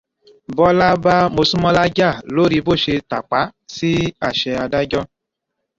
[0.55, 3.39] Bọ́lá bá Mosúnmọ́lá jà lórí bó ṣe tàpá
[3.75, 3.89] sí
[4.27, 5.03] àṣẹ adájọ́